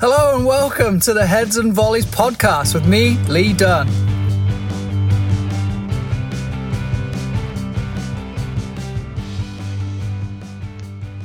[0.00, 3.88] Hello and welcome to the Heads and Volleys podcast with me, Lee Dunn.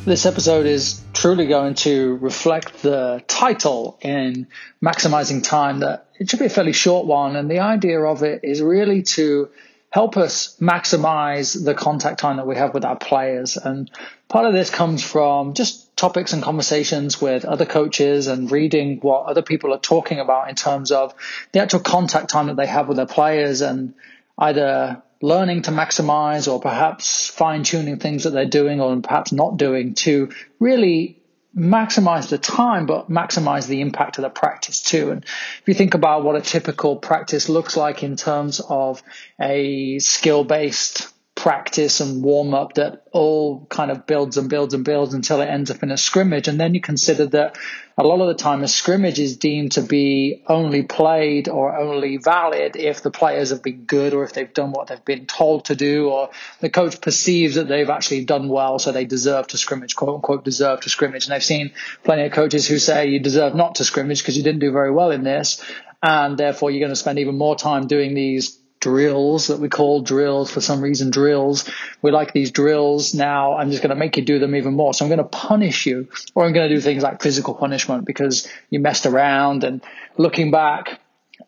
[0.06, 4.48] This episode is truly going to reflect the title in
[4.84, 8.40] maximizing time that it should be a fairly short one and the idea of it
[8.44, 9.50] is really to
[9.92, 13.92] help us maximize the contact time that we have with our players and
[14.30, 19.26] part of this comes from just topics and conversations with other coaches and reading what
[19.26, 21.14] other people are talking about in terms of
[21.52, 23.94] the actual contact time that they have with their players and
[24.38, 29.58] either learning to maximize or perhaps fine tuning things that they're doing or perhaps not
[29.58, 30.30] doing to
[30.60, 31.22] really
[31.56, 35.12] maximize the time but maximize the impact of the practice too.
[35.12, 39.04] And if you think about what a typical practice looks like in terms of
[39.40, 41.13] a skill based
[41.44, 45.48] practice and warm up that all kind of builds and builds and builds until it
[45.48, 46.48] ends up in a scrimmage.
[46.48, 47.58] And then you consider that
[47.98, 52.16] a lot of the time a scrimmage is deemed to be only played or only
[52.16, 55.66] valid if the players have been good or if they've done what they've been told
[55.66, 56.30] to do or
[56.62, 60.46] the coach perceives that they've actually done well so they deserve to scrimmage, quote unquote,
[60.46, 61.26] deserve to scrimmage.
[61.26, 61.74] And I've seen
[62.06, 64.92] plenty of coaches who say you deserve not to scrimmage because you didn't do very
[64.92, 65.62] well in this
[66.02, 70.02] and therefore you're going to spend even more time doing these drills that we call
[70.02, 71.70] drills for some reason drills.
[72.02, 73.14] We like these drills.
[73.14, 74.94] Now i'm just going to make you do them even more.
[74.94, 78.06] So i'm going to punish you or i'm going to do things like physical punishment
[78.06, 79.64] because you messed around.
[79.64, 79.82] And
[80.18, 81.00] looking back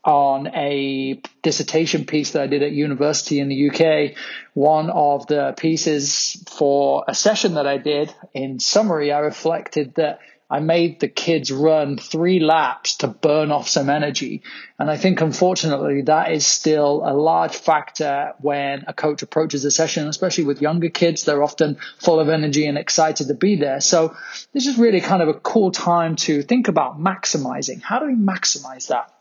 [0.04, 4.16] on a dissertation piece that I did at university in the UK.
[4.54, 10.20] One of the pieces for a session that I did in summary, I reflected that
[10.50, 14.44] I made the kids run three laps to burn off some energy.
[14.78, 19.72] And I think, unfortunately, that is still a large factor when a coach approaches a
[19.72, 21.24] session, especially with younger kids.
[21.24, 23.82] They're often full of energy and excited to be there.
[23.82, 24.16] So
[24.54, 27.82] this is really kind of a cool time to think about maximizing.
[27.82, 29.12] How do we maximize that?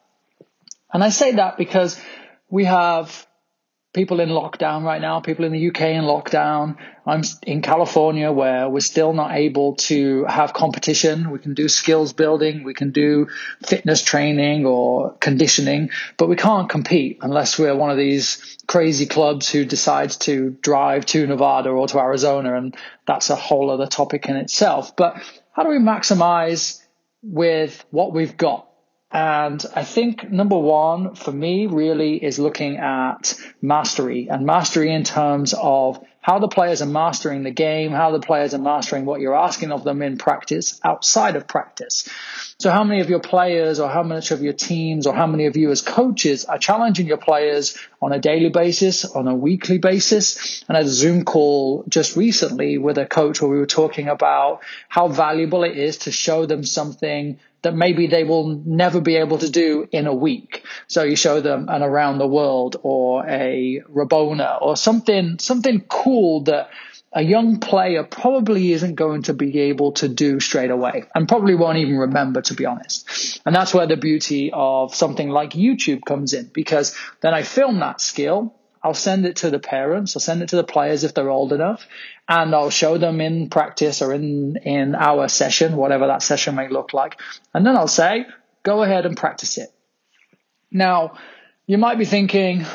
[0.93, 1.99] And I say that because
[2.51, 3.27] we have
[3.95, 6.77] people in lockdown right now, people in the UK in lockdown.
[7.07, 11.31] I'm in California where we're still not able to have competition.
[11.31, 13.29] We can do skills building, we can do
[13.65, 19.49] fitness training or conditioning, but we can't compete unless we're one of these crazy clubs
[19.49, 22.57] who decides to drive to Nevada or to Arizona.
[22.57, 22.77] And
[23.07, 24.97] that's a whole other topic in itself.
[24.97, 26.83] But how do we maximize
[27.23, 28.69] with what we've got?
[29.15, 35.05] And I think number one for me really is looking at mastery and mastery in
[35.05, 39.21] terms of how the players are mastering the game, how the players are mastering what
[39.21, 42.09] you're asking of them in practice outside of practice.
[42.59, 45.47] So how many of your players or how much of your teams or how many
[45.47, 49.79] of you as coaches are challenging your players on a daily basis, on a weekly
[49.79, 50.65] basis?
[50.67, 54.09] And I had a Zoom call just recently with a coach where we were talking
[54.09, 59.17] about how valuable it is to show them something that maybe they will never be
[59.17, 60.65] able to do in a week.
[60.87, 66.45] So you show them an around the world or a Rabona or something, something cool
[66.45, 66.71] that
[67.13, 71.55] a young player probably isn't going to be able to do straight away and probably
[71.55, 73.41] won't even remember to be honest.
[73.47, 77.79] And that's where the beauty of something like YouTube comes in because then I film
[77.81, 80.15] that skill I'll send it to the parents.
[80.15, 81.89] I'll send it to the players if they're old enough,
[82.29, 86.69] and I'll show them in practice or in in our session, whatever that session may
[86.69, 87.19] look like,
[87.55, 88.27] and then I'll say,
[88.63, 89.71] go ahead and practice it.
[90.71, 91.17] Now,
[91.67, 92.67] you might be thinking,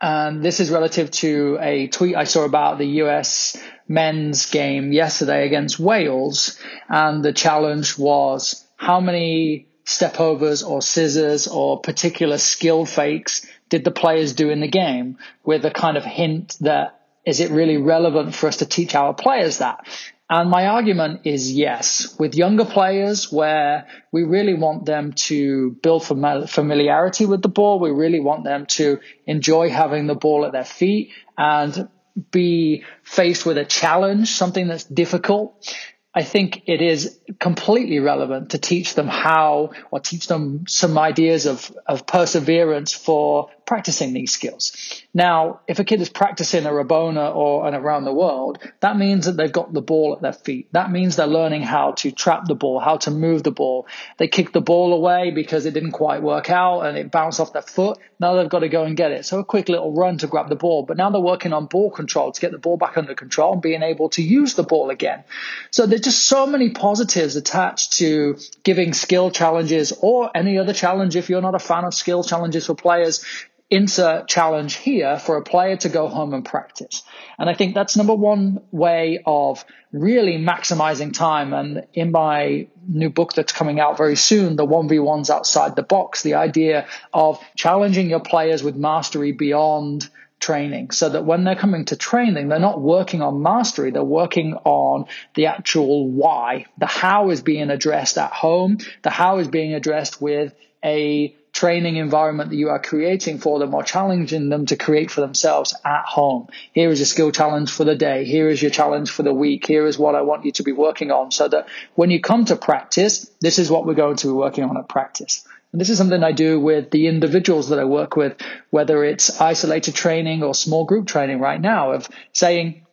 [0.00, 5.46] and this is relative to a tweet I saw about the US men's game yesterday
[5.46, 12.84] against Wales, and the challenge was how many step overs or scissors or particular skill
[12.84, 17.40] fakes did the players do in the game with a kind of hint that is
[17.40, 19.86] it really relevant for us to teach our players that?
[20.30, 22.14] And my argument is yes.
[22.18, 27.90] With younger players, where we really want them to build familiarity with the ball, we
[27.90, 31.88] really want them to enjoy having the ball at their feet and
[32.30, 35.74] be faced with a challenge, something that's difficult.
[36.14, 41.46] I think it is completely relevant to teach them how or teach them some ideas
[41.46, 44.72] of, of perseverance for practicing these skills.
[45.12, 49.26] Now, if a kid is practicing a Rabona or an around the world, that means
[49.26, 50.68] that they've got the ball at their feet.
[50.72, 53.86] That means they're learning how to trap the ball, how to move the ball.
[54.16, 57.52] They kick the ball away because it didn't quite work out and it bounced off
[57.52, 57.98] their foot.
[58.18, 59.26] Now they've got to go and get it.
[59.26, 60.84] So a quick little run to grab the ball.
[60.84, 63.60] But now they're working on ball control to get the ball back under control and
[63.60, 65.24] being able to use the ball again.
[65.72, 71.16] So there's just so many positives attached to giving skill challenges or any other challenge
[71.16, 73.22] if you're not a fan of skill challenges for players
[73.70, 77.02] insert challenge here for a player to go home and practice.
[77.38, 81.52] And I think that's number one way of really maximizing time.
[81.52, 86.22] And in my new book that's coming out very soon, the 1v1s outside the box,
[86.22, 90.08] the idea of challenging your players with mastery beyond
[90.40, 94.54] training so that when they're coming to training, they're not working on mastery, they're working
[94.64, 96.66] on the actual why.
[96.78, 100.54] The how is being addressed at home, the how is being addressed with
[100.84, 105.22] a training environment that you are creating for them or challenging them to create for
[105.22, 106.46] themselves at home.
[106.72, 108.24] Here is a skill challenge for the day.
[108.24, 109.66] Here is your challenge for the week.
[109.66, 111.66] Here is what I want you to be working on so that
[111.96, 114.88] when you come to practice, this is what we're going to be working on at
[114.88, 115.44] practice.
[115.72, 118.36] And this is something I do with the individuals that I work with,
[118.70, 122.86] whether it's isolated training or small group training right now of saying,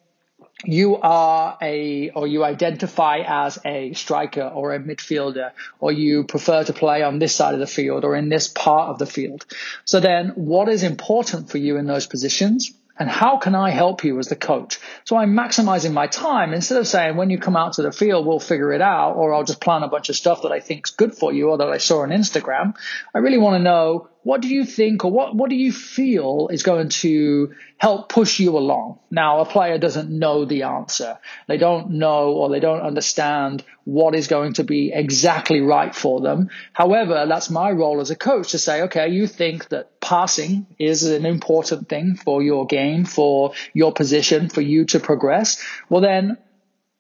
[0.68, 6.64] you are a, or you identify as a striker or a midfielder, or you prefer
[6.64, 9.46] to play on this side of the field or in this part of the field.
[9.86, 12.74] So then what is important for you in those positions?
[12.98, 14.80] And how can I help you as the coach?
[15.04, 18.26] So I'm maximizing my time instead of saying, when you come out to the field,
[18.26, 20.88] we'll figure it out, or I'll just plan a bunch of stuff that I think
[20.88, 22.74] is good for you or that I saw on Instagram.
[23.14, 26.50] I really want to know what do you think or what, what do you feel
[26.52, 28.98] is going to help push you along?
[29.12, 31.20] Now, a player doesn't know the answer.
[31.48, 36.22] They don't know or they don't understand what is going to be exactly right for
[36.22, 36.50] them.
[36.74, 41.04] However, that's my role as a coach to say, okay, you think that passing is
[41.04, 45.64] an important thing for your game, for your position, for you to progress.
[45.88, 46.40] Well, then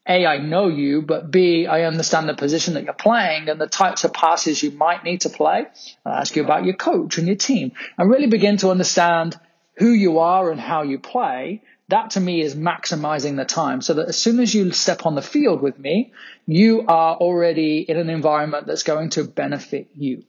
[0.07, 3.67] a, I know you, but B, I understand the position that you're playing and the
[3.67, 5.65] types of passes you might need to play.
[6.05, 9.35] I'll ask you about your coach and your team and really begin to understand
[9.77, 11.63] who you are and how you play.
[11.89, 15.15] That to me is maximizing the time so that as soon as you step on
[15.15, 16.13] the field with me,
[16.45, 20.23] you are already in an environment that's going to benefit you.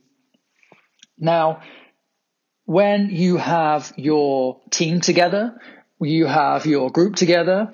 [1.19, 1.63] Now,
[2.65, 5.61] when you have your team together,
[6.01, 7.73] you have your group together,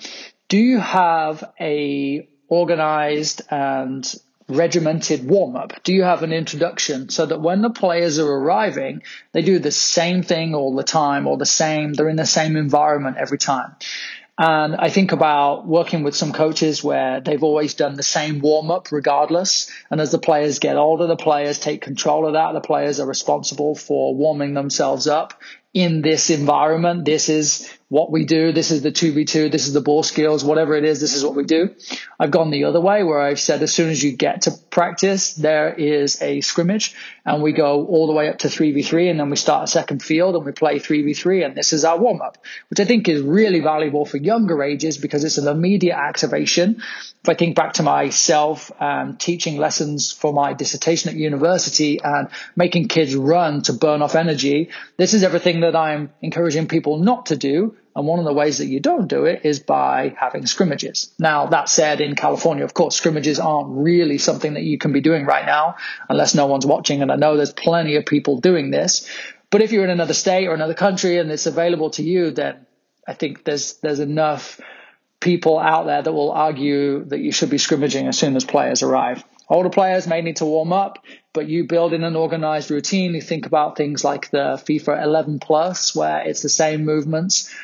[0.52, 4.14] do you have a organized and
[4.48, 5.82] regimented warm up?
[5.82, 9.02] Do you have an introduction so that when the players are arriving,
[9.32, 12.56] they do the same thing all the time or the same, they're in the same
[12.56, 13.76] environment every time?
[14.36, 18.70] And I think about working with some coaches where they've always done the same warm
[18.70, 19.70] up regardless.
[19.90, 22.52] And as the players get older, the players take control of that.
[22.52, 25.40] The players are responsible for warming themselves up
[25.72, 27.06] in this environment.
[27.06, 28.52] This is what we do.
[28.52, 29.52] This is the 2v2.
[29.52, 30.98] This is the ball skills, whatever it is.
[30.98, 31.74] This is what we do.
[32.18, 35.34] I've gone the other way where I've said as soon as you get to practice,
[35.34, 36.94] there is a scrimmage
[37.26, 40.02] and we go all the way up to 3v3 and then we start a second
[40.02, 42.38] field and we play 3v3 and this is our warm up,
[42.70, 46.76] which I think is really valuable for younger ages because it's an immediate activation.
[47.22, 52.28] If I think back to myself um, teaching lessons for my dissertation at university and
[52.56, 57.26] making kids run to burn off energy, this is everything that I'm encouraging people not
[57.26, 60.46] to do and one of the ways that you don't do it is by having
[60.46, 61.12] scrimmages.
[61.18, 65.02] Now, that said, in California, of course, scrimmages aren't really something that you can be
[65.02, 65.76] doing right now
[66.08, 67.02] unless no one's watching.
[67.02, 69.06] And I know there's plenty of people doing this.
[69.50, 72.66] But if you're in another state or another country and it's available to you, then
[73.06, 74.58] I think there's, there's enough
[75.20, 78.82] people out there that will argue that you should be scrimmaging as soon as players
[78.82, 79.22] arrive.
[79.50, 81.04] Older players may need to warm up,
[81.34, 83.14] but you build in an organized routine.
[83.14, 87.54] You think about things like the FIFA 11 plus, where it's the same movements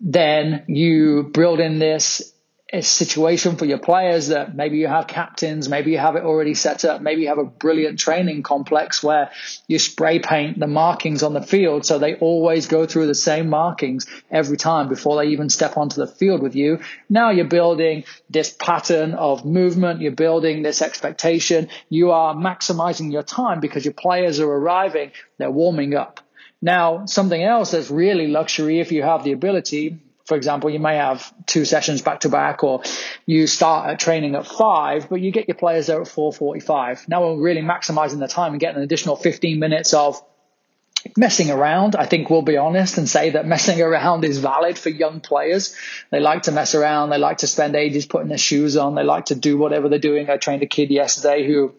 [0.00, 2.32] then you build in this
[2.80, 6.84] situation for your players that maybe you have captains, maybe you have it already set
[6.84, 9.30] up, maybe you have a brilliant training complex where
[9.66, 11.84] you spray paint the markings on the field.
[11.84, 15.96] So they always go through the same markings every time before they even step onto
[15.96, 16.78] the field with you.
[17.08, 23.24] Now you're building this pattern of movement, you're building this expectation, you are maximizing your
[23.24, 26.20] time because your players are arriving, they're warming up
[26.62, 29.98] now, something else that's really luxury if you have the ability,
[30.30, 32.82] for example, you may have two sessions back to back or
[33.26, 37.08] you start at training at five, but you get your players there at 445.
[37.08, 40.22] Now we're really maximizing the time and getting an additional 15 minutes of
[41.16, 41.96] messing around.
[41.96, 45.74] I think we'll be honest and say that messing around is valid for young players.
[46.10, 47.10] They like to mess around.
[47.10, 48.94] They like to spend ages putting their shoes on.
[48.94, 50.30] They like to do whatever they're doing.
[50.30, 51.74] I trained a kid yesterday who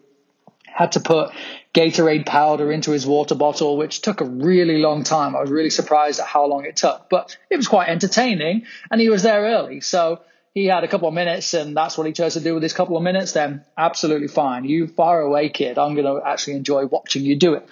[0.74, 1.32] had to put
[1.74, 5.34] Gatorade powder into his water bottle, which took a really long time.
[5.36, 9.00] I was really surprised at how long it took, but it was quite entertaining and
[9.00, 9.80] he was there early.
[9.80, 10.20] So
[10.54, 12.74] he had a couple of minutes and that's what he chose to do with his
[12.74, 14.64] couple of minutes, then absolutely fine.
[14.64, 15.78] You fire away, kid.
[15.78, 17.66] I'm going to actually enjoy watching you do it.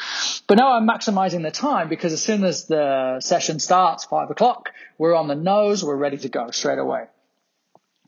[0.46, 4.70] But now I'm maximizing the time because as soon as the session starts, five o'clock,
[4.96, 7.04] we're on the nose, we're ready to go straight away.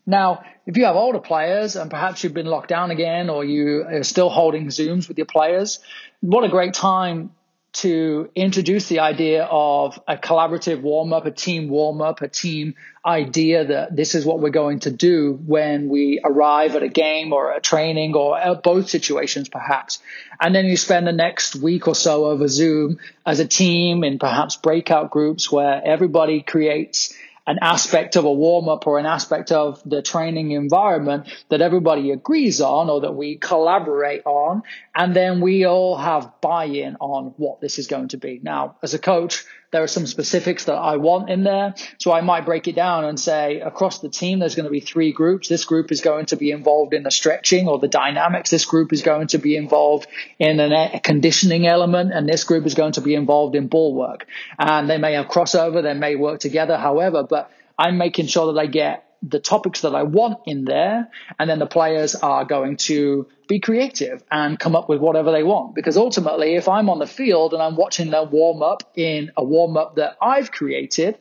[0.05, 3.83] Now, if you have older players and perhaps you've been locked down again or you
[3.85, 5.79] are still holding Zooms with your players,
[6.21, 7.31] what a great time
[7.73, 12.75] to introduce the idea of a collaborative warm up, a team warm up, a team
[13.03, 17.33] idea that this is what we're going to do when we arrive at a game
[17.33, 19.99] or a training or both situations, perhaps.
[20.39, 24.19] And then you spend the next week or so over Zoom as a team in
[24.19, 27.13] perhaps breakout groups where everybody creates
[27.45, 32.11] an aspect of a warm up or an aspect of the training environment that everybody
[32.11, 34.63] agrees on or that we collaborate on.
[34.95, 38.39] And then we all have buy in on what this is going to be.
[38.41, 41.73] Now, as a coach, there are some specifics that I want in there.
[41.97, 44.79] So I might break it down and say across the team, there's going to be
[44.79, 45.49] three groups.
[45.49, 48.51] This group is going to be involved in the stretching or the dynamics.
[48.51, 50.07] This group is going to be involved
[50.39, 54.27] in a conditioning element and this group is going to be involved in ball work.
[54.57, 55.81] And they may have crossover.
[55.81, 56.77] They may work together.
[56.77, 61.09] However, but I'm making sure that I get the topics that I want in there,
[61.39, 65.43] and then the players are going to be creative and come up with whatever they
[65.43, 65.75] want.
[65.75, 69.43] Because ultimately, if I'm on the field and I'm watching them warm up in a
[69.43, 71.17] warm up that I've created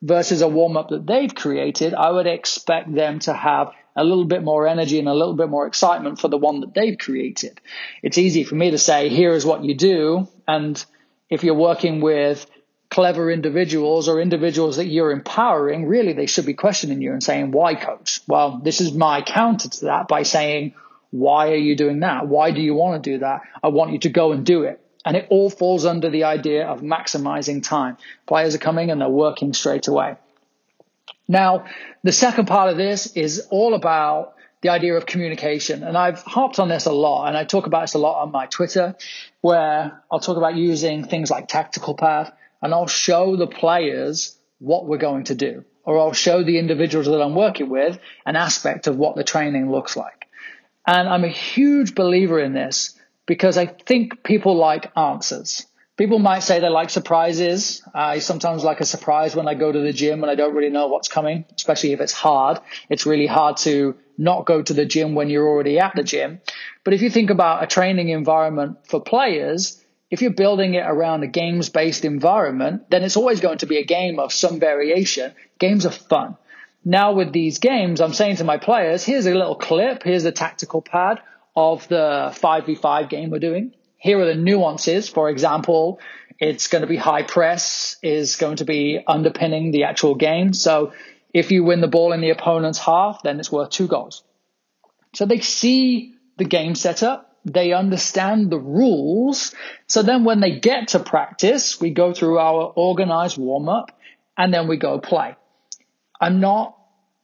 [0.00, 4.24] versus a warm up that they've created, I would expect them to have a little
[4.24, 7.60] bit more energy and a little bit more excitement for the one that they've created.
[8.02, 10.28] It's easy for me to say, here is what you do.
[10.46, 10.82] And
[11.28, 12.46] if you're working with
[12.92, 17.50] clever individuals or individuals that you're empowering, really they should be questioning you and saying,
[17.50, 18.20] why coach?
[18.28, 20.74] Well, this is my counter to that by saying,
[21.10, 22.28] why are you doing that?
[22.28, 23.40] Why do you want to do that?
[23.62, 24.78] I want you to go and do it.
[25.06, 27.96] And it all falls under the idea of maximizing time.
[28.26, 30.16] Players are coming and they're working straight away.
[31.26, 31.64] Now,
[32.02, 35.82] the second part of this is all about the idea of communication.
[35.82, 38.32] And I've harped on this a lot, and I talk about this a lot on
[38.32, 38.96] my Twitter,
[39.40, 44.86] where I'll talk about using things like tactical pad and I'll show the players what
[44.86, 48.86] we're going to do, or I'll show the individuals that I'm working with an aspect
[48.86, 50.28] of what the training looks like.
[50.86, 55.66] And I'm a huge believer in this because I think people like answers.
[55.96, 57.82] People might say they like surprises.
[57.94, 60.70] I sometimes like a surprise when I go to the gym and I don't really
[60.70, 62.58] know what's coming, especially if it's hard.
[62.88, 66.40] It's really hard to not go to the gym when you're already at the gym.
[66.82, 69.81] But if you think about a training environment for players,
[70.12, 73.78] if you're building it around a games based environment, then it's always going to be
[73.78, 75.32] a game of some variation.
[75.58, 76.36] Games are fun.
[76.84, 80.02] Now with these games, I'm saying to my players, here's a little clip.
[80.02, 81.22] Here's the tactical pad
[81.56, 83.72] of the 5v5 game we're doing.
[83.96, 85.08] Here are the nuances.
[85.08, 85.98] For example,
[86.38, 90.52] it's going to be high press is going to be underpinning the actual game.
[90.52, 90.92] So
[91.32, 94.24] if you win the ball in the opponent's half, then it's worth two goals.
[95.14, 99.54] So they see the game setup they understand the rules.
[99.86, 103.90] So then when they get to practice, we go through our organized warm up
[104.36, 105.36] and then we go play.
[106.20, 106.76] I'm not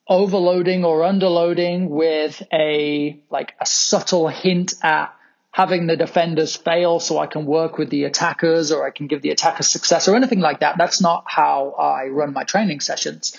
[0.09, 5.15] overloading or underloading with a like a subtle hint at
[5.51, 9.23] having the defenders fail so I can work with the attackers or I can give
[9.23, 10.77] the attackers success or anything like that.
[10.79, 13.37] That's not how I run my training sessions.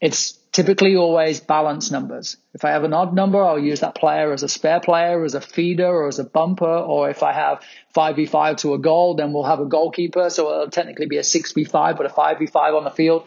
[0.00, 2.36] It's typically always balance numbers.
[2.54, 5.34] If I have an odd number, I'll use that player as a spare player, as
[5.34, 6.66] a feeder, or as a bumper.
[6.66, 7.62] Or if I have
[7.94, 10.30] 5v5 to a goal, then we'll have a goalkeeper.
[10.30, 13.24] So it'll technically be a 6v5, but a 5v5 on the field.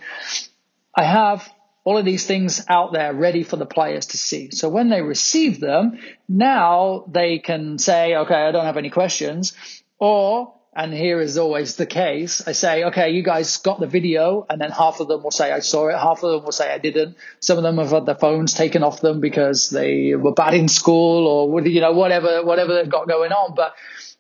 [0.96, 1.50] I have
[1.86, 4.52] all of these things out there ready for the players to see.
[4.52, 6.00] So when they receive them,
[6.30, 9.54] now they can say, okay, I don't have any questions.
[10.00, 12.42] Or and here is always the case.
[12.48, 15.52] I say, okay, you guys got the video, and then half of them will say
[15.52, 17.18] I saw it, half of them will say I didn't.
[17.40, 20.68] Some of them have had their phones taken off them because they were bad in
[20.68, 23.56] school or you know whatever whatever they've got going on.
[23.56, 23.76] But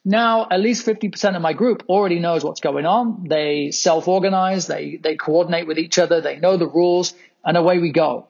[0.05, 3.25] now at least 50% of my group already knows what's going on.
[3.27, 7.91] They self-organize, they they coordinate with each other, they know the rules, and away we
[7.91, 8.27] go.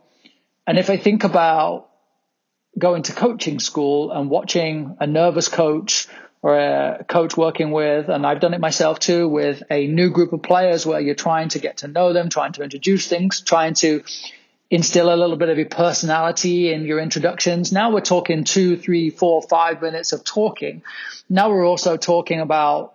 [0.65, 1.89] And if I think about
[2.77, 6.07] going to coaching school and watching a nervous coach
[6.43, 10.33] or a coach working with, and I've done it myself too, with a new group
[10.33, 13.75] of players where you're trying to get to know them, trying to introduce things, trying
[13.75, 14.03] to
[14.69, 17.71] instill a little bit of your personality in your introductions.
[17.71, 20.81] Now we're talking two, three, four, five minutes of talking.
[21.29, 22.92] Now we're also talking about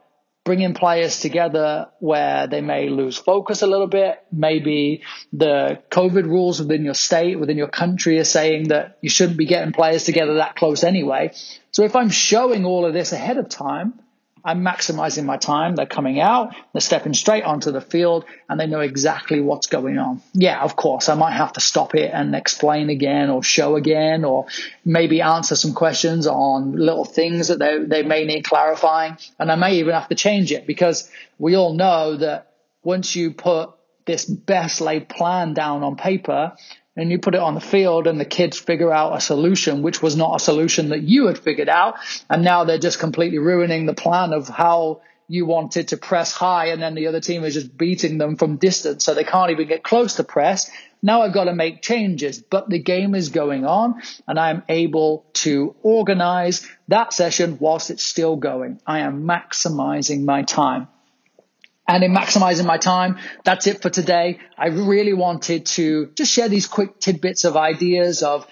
[0.49, 4.25] bringing players together where they may lose focus a little bit.
[4.33, 9.37] Maybe the COVID rules within your state, within your country are saying that you shouldn't
[9.37, 11.33] be getting players together that close anyway.
[11.71, 14.01] So if I'm showing all of this ahead of time,
[14.49, 15.77] I'm maximizing my time.
[15.77, 19.99] They're coming out, they're stepping straight onto the field, and they know exactly what's going
[19.99, 20.23] on.
[20.33, 24.25] Yeah, of course, I might have to stop it and explain again or show again,
[24.25, 24.47] or
[24.87, 29.19] maybe answer some questions on little things that they, they may need clarifying.
[29.39, 32.51] And I may even have to change it because we all know that
[32.83, 33.71] once you put
[34.07, 36.55] this best laid plan down on paper,
[36.99, 40.03] and you put it on the field and the kids figure out a solution, which
[40.03, 41.95] was not a solution that you had figured out.
[42.29, 46.69] And now they're just completely ruining the plan of how you wanted to press high
[46.69, 49.69] and then the other team is just beating them from distance so they can't even
[49.69, 50.71] get close to press.
[51.01, 55.27] Now I've got to make changes, but the game is going on and I'm able
[55.35, 58.81] to organize that session whilst it's still going.
[58.87, 60.89] I am maximizing my time.
[61.89, 64.39] And in maximizing my time, that's it for today.
[64.59, 68.47] I really wanted to just share these quick tidbits of ideas of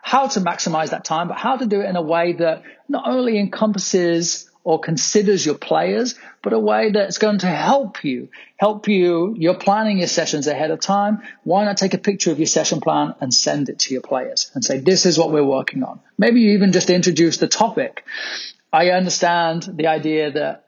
[0.00, 3.08] how to maximize that time, but how to do it in a way that not
[3.08, 8.86] only encompasses or considers your players, but a way that's going to help you, help
[8.86, 9.34] you.
[9.36, 11.22] You're planning your sessions ahead of time.
[11.42, 14.50] Why not take a picture of your session plan and send it to your players
[14.54, 16.00] and say, this is what we're working on.
[16.18, 18.04] Maybe you even just introduce the topic.
[18.72, 20.65] I understand the idea that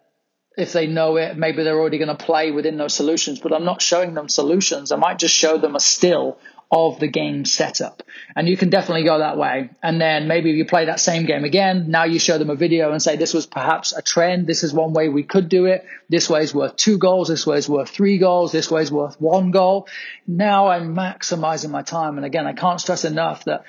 [0.58, 3.64] if they know it, maybe they're already going to play within those solutions, but I'm
[3.64, 4.90] not showing them solutions.
[4.90, 6.38] I might just show them a still
[6.70, 8.02] of the game setup.
[8.36, 9.70] And you can definitely go that way.
[9.82, 11.90] And then maybe you play that same game again.
[11.90, 14.46] Now you show them a video and say, this was perhaps a trend.
[14.46, 15.86] This is one way we could do it.
[16.08, 17.28] This way is worth two goals.
[17.28, 18.50] This way is worth three goals.
[18.52, 19.86] This way is worth one goal.
[20.26, 22.16] Now I'm maximizing my time.
[22.16, 23.64] And again, I can't stress enough that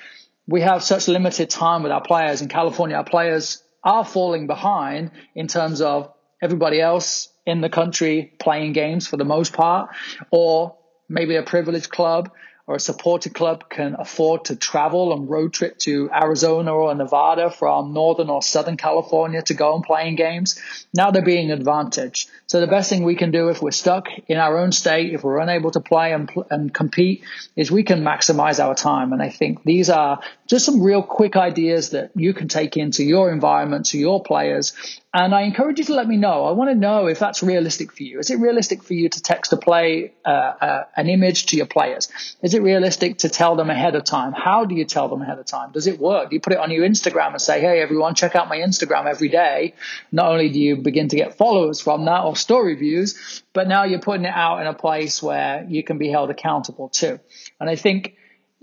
[0.46, 2.96] we have such limited time with our players in California.
[2.96, 9.06] Our players are falling behind in terms of everybody else in the country playing games
[9.06, 9.90] for the most part,
[10.30, 10.76] or
[11.08, 12.30] maybe a privileged club
[12.70, 17.50] or a supported club can afford to travel and road trip to Arizona or Nevada
[17.50, 20.60] from Northern or Southern California to go and play in games.
[20.94, 22.30] Now they're being advantaged.
[22.46, 25.24] So the best thing we can do if we're stuck in our own state, if
[25.24, 27.24] we're unable to play and, and compete,
[27.56, 29.12] is we can maximize our time.
[29.12, 30.20] And I think these are
[30.50, 34.72] just some real quick ideas that you can take into your environment, to your players,
[35.14, 36.44] and I encourage you to let me know.
[36.44, 38.18] I want to know if that's realistic for you.
[38.18, 41.66] Is it realistic for you to text a play, uh, uh, an image to your
[41.66, 42.08] players?
[42.42, 44.32] Is it realistic to tell them ahead of time?
[44.32, 45.70] How do you tell them ahead of time?
[45.70, 46.30] Does it work?
[46.30, 49.06] Do you put it on your Instagram and say, hey, everyone, check out my Instagram
[49.06, 49.74] every day?
[50.10, 53.84] Not only do you begin to get followers from that or story views, but now
[53.84, 57.20] you're putting it out in a place where you can be held accountable too.
[57.60, 58.16] And I think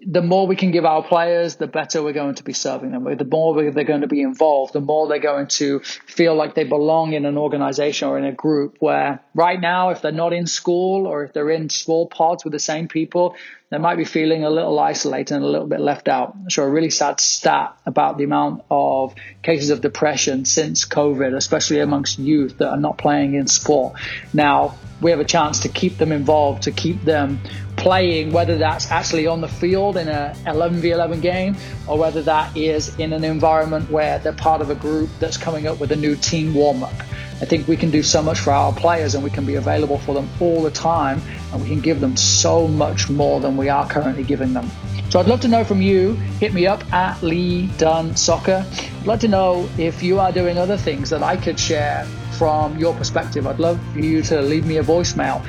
[0.05, 3.03] the more we can give our players, the better we're going to be serving them.
[3.03, 6.65] The more they're going to be involved, the more they're going to feel like they
[6.65, 10.45] belong in an organization or in a group where right now, if they're not in
[10.45, 13.35] school or if they're in small pods with the same people,
[13.71, 16.35] they might be feeling a little isolated and a little bit left out.
[16.49, 21.79] So a really sad stat about the amount of cases of depression since COVID, especially
[21.79, 23.99] amongst youth that are not playing in sport.
[24.31, 27.39] Now, we have a chance to keep them involved, to keep them
[27.87, 31.55] playing, whether that's actually on the field in a 11v11 game
[31.87, 35.67] or whether that is in an environment where they're part of a group that's coming
[35.67, 36.93] up with a new team warm up.
[37.39, 39.99] I think we can do so much for our players and we can be available
[39.99, 41.21] for them all the time
[41.53, 44.69] and we can give them so much more than we are currently giving them.
[45.09, 46.13] So I'd love to know from you.
[46.39, 48.65] Hit me up at Lee Dunn Soccer.
[48.67, 52.05] I'd love to know if you are doing other things that I could share
[52.37, 53.47] from your perspective.
[53.47, 55.45] I'd love for you to leave me a voicemail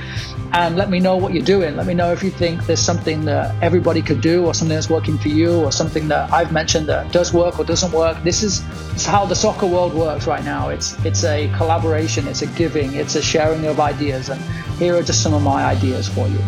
[0.53, 1.77] and let me know what you're doing.
[1.77, 4.89] Let me know if you think there's something that everybody could do or something that's
[4.89, 8.23] working for you or something that I've mentioned that does work or doesn't work.
[8.23, 8.63] This is,
[9.05, 10.71] how the soccer world works right now.
[10.71, 14.41] It's it's a collaboration, it's a giving, it's a sharing of ideas and
[14.79, 16.39] here are just some of my ideas for you.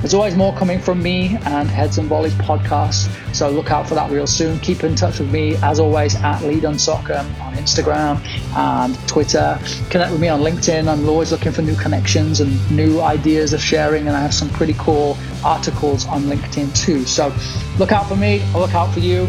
[0.00, 3.96] There's always more coming from me and Heads and Volleys podcast, so look out for
[3.96, 4.60] that real soon.
[4.60, 8.24] Keep in touch with me, as always, at Lee Dunn Soccer on Instagram
[8.56, 9.58] and Twitter.
[9.90, 10.86] Connect with me on LinkedIn.
[10.86, 14.48] I'm always looking for new connections and new ideas of sharing, and I have some
[14.50, 17.04] pretty cool articles on LinkedIn too.
[17.04, 17.34] So
[17.78, 19.26] look out for me, I'll look out for you.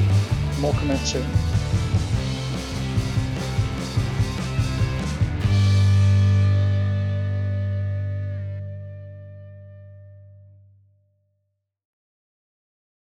[0.60, 1.26] More coming soon.